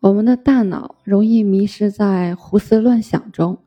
[0.00, 3.58] 我们的大脑容易迷失在胡思乱想中。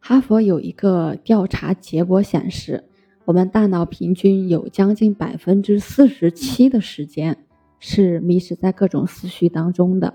[0.00, 2.82] 哈佛有一个调查结果显示，
[3.24, 7.36] 我们大脑平均有将近百分之四十七的时间
[7.78, 10.12] 是迷失在各种思绪当中的。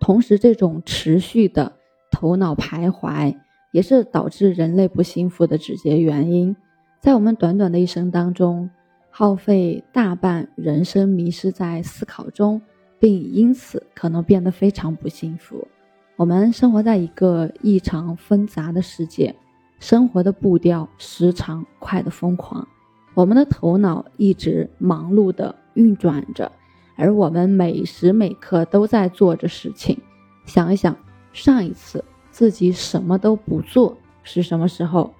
[0.00, 1.70] 同时，这种持续的
[2.10, 3.36] 头脑徘徊
[3.70, 6.56] 也是导致人类不幸福的直接原因。
[7.00, 8.70] 在我们短短的一生当中，
[9.10, 12.62] 耗费大半人生迷失在思考中。
[13.02, 15.66] 并因此可能变得非常不幸福。
[16.14, 19.34] 我们生活在一个异常纷杂的世界，
[19.80, 22.68] 生活的步调时常快得疯狂，
[23.14, 26.52] 我们的头脑一直忙碌地运转着，
[26.94, 30.00] 而我们每时每刻都在做着事情。
[30.46, 30.96] 想一想，
[31.32, 35.12] 上一次自己什么都不做是什么时候？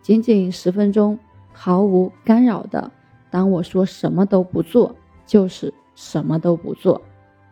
[0.00, 1.18] 仅仅十分钟，
[1.52, 2.90] 毫无干扰的。
[3.30, 4.96] 当我说什么都不做，
[5.26, 7.02] 就是什么都不做。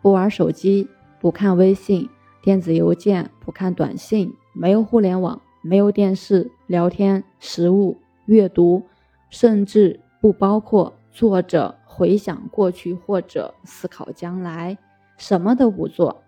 [0.05, 0.87] 不玩手机，
[1.19, 2.07] 不看微信、
[2.43, 8.83] 电子邮件，不看短信，没有互联网，没有电视、聊天、食物、阅读，
[9.31, 14.77] 甚至不包括坐着回想过去或者思考将来，
[15.17, 16.23] 什么都不做。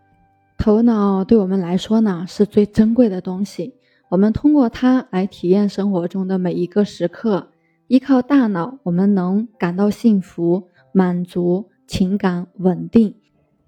[0.56, 3.74] 头脑对我们来说呢，是最珍贵的东西。
[4.08, 7.48] 我们通过它来体验生活中的每一个时刻。
[7.88, 13.14] 依靠大脑，我们能感到幸福、满足、情感稳定。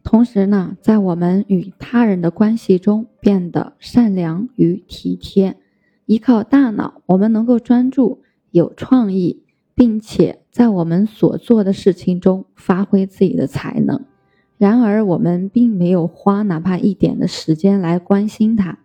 [0.08, 5.58] 同时呢，在我们与他人的关系中变得善良与体贴。
[6.06, 9.42] 依靠大脑，我们能够专注、有创意，
[9.74, 14.02] 并且在我们所做的事情中发挥自己的才能。
[14.56, 18.78] 然而，我们并没有花哪怕一点的时间来关心它。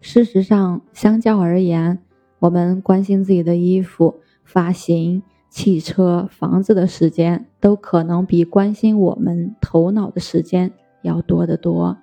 [0.00, 1.98] 事实上，相较而言，
[2.38, 4.14] 我们关心自己的衣服、
[4.44, 5.22] 发型。
[5.50, 10.70] 汽车、房子的时间都可能比关心我们头脑的时间
[11.02, 11.98] 要多得多，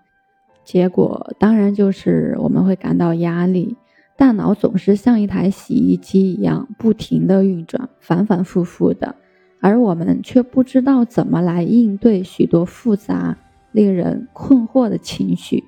[0.66, 3.78] 结果当然就是我们会感到压力。
[4.18, 9.16] 大脑总是像一台洗衣机一样不停地运转，反反复复的，
[9.62, 13.38] 而我们却不知道怎么来应对许多复杂、
[13.72, 15.64] 令人困惑的情绪。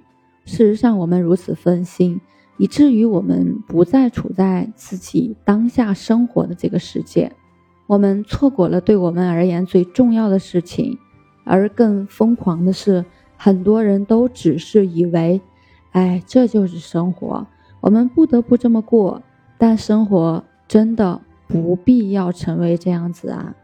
[0.46, 2.20] 事实上，我们如此分心，
[2.58, 7.32] 以至于我们不再处在自己当下生活的这个世界。
[7.90, 11.00] 我们错过了对我们而言最重要的事情，
[11.44, 13.04] 而更疯狂的是，
[13.36, 15.42] 很多人都只是以为，
[15.94, 17.48] 哎，这就是生活，
[17.82, 19.24] 我们不得不这么过。
[19.58, 23.56] 但生活真的不必要成为这样子啊！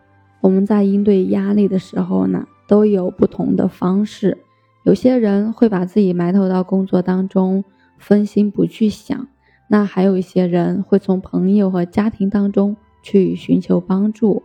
[0.42, 4.40] 我们在应对压力的时候呢，都有不同的方式。
[4.86, 7.64] 有些人会把自己埋头到工作当中，
[8.00, 9.28] 分心不去想；
[9.68, 12.76] 那还有一些人会从朋友和家庭当中。
[13.06, 14.42] 去寻求帮助，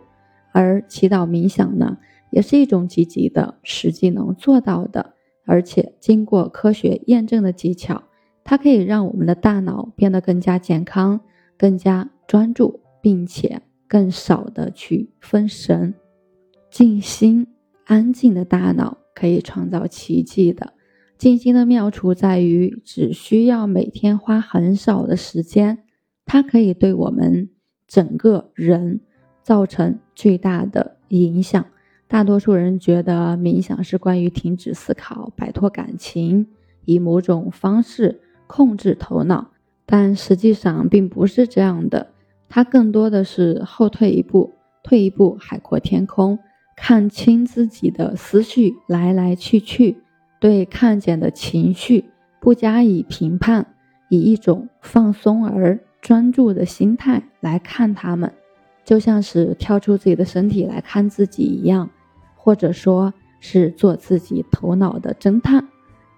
[0.51, 1.97] 而祈祷冥想呢，
[2.29, 8.03] 也是一种积极的、实际能做到的，而且经过科学验证的技巧。
[8.43, 11.21] 它可以让我们的大脑变得更加健康、
[11.57, 15.95] 更加专注，并且更少的去分神。
[16.69, 17.47] 静心、
[17.85, 20.73] 安静的大脑可以创造奇迹的。
[21.17, 25.79] 静心的妙处在于，只需要每天花很少的时间，
[26.25, 27.49] 它可以对我们。
[27.91, 29.01] 整个人
[29.43, 31.65] 造成巨大的影响。
[32.07, 36.47] 大多数人觉得冥想是关于停止思考、摆脱感情，
[36.85, 39.51] 以某种方式控制头脑，
[39.85, 42.07] 但实际上并不是这样的。
[42.47, 44.53] 它更多的是后退一步，
[44.83, 46.39] 退一步海阔天空，
[46.77, 49.97] 看清自己的思绪来来去去，
[50.39, 52.05] 对看见的情绪
[52.39, 53.75] 不加以评判，
[54.07, 55.77] 以一种放松而。
[56.01, 58.33] 专注的心态来看他们，
[58.83, 61.89] 就像是跳出自己的身体来看自己一样，
[62.35, 65.67] 或者说是做自己头脑的侦探。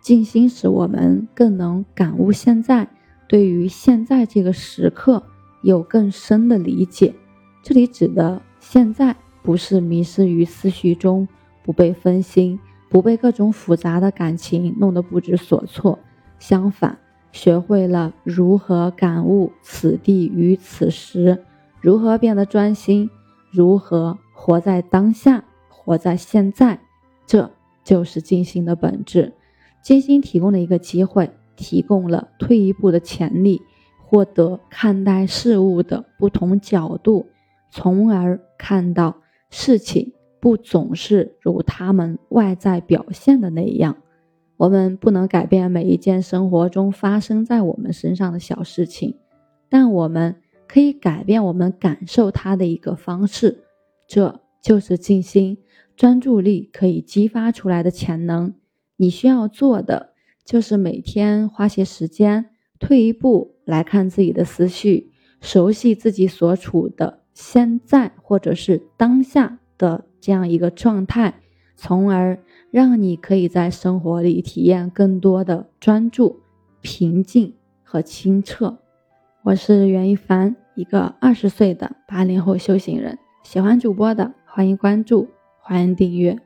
[0.01, 2.87] 静心使我们更能感悟现在，
[3.27, 5.23] 对于现在这个时刻
[5.61, 7.13] 有更深的理解。
[7.61, 11.27] 这里指的现在，不是迷失于思绪中，
[11.63, 15.99] 不被分心，不被各种复杂的感情弄得不知所措。
[16.39, 16.97] 相反。
[17.33, 21.43] 学会了如何感悟此地与此时，
[21.81, 23.09] 如何变得专心，
[23.51, 26.79] 如何活在当下，活在现在，
[27.25, 27.51] 这
[27.83, 29.33] 就是静心的本质。
[29.81, 33.61] 静心提供了一个机会，提供了退一步的潜力，
[33.99, 37.25] 获得看待事物的不同角度，
[37.71, 39.17] 从而看到
[39.49, 43.97] 事情不总是如他们外在表现的那样。
[44.57, 49.17] 我们不能改变每一件生活中发生在我们身上的小事情，
[49.69, 50.35] 但我们
[50.67, 53.63] 可以改变我们感受它的一个方式，
[54.07, 55.57] 这就是静心
[55.95, 58.53] 专注力可以激发出来的潜能。
[58.95, 60.13] 你需要做的
[60.45, 62.45] 就是每天花些时间，
[62.79, 65.11] 退一步来看自己的思绪，
[65.41, 71.41] 熟悉自己所处的现在或者是当下的这样一个状态，
[71.75, 72.39] 从而
[72.71, 76.41] 让你可以在生活里体验更多的专注、
[76.81, 77.53] 平静
[77.83, 78.77] 和清澈。
[79.43, 83.17] 我是袁一凡，一个二十岁的八零后修行人。
[83.43, 85.27] 喜欢主播的，欢迎关注，
[85.59, 86.39] 欢迎订阅。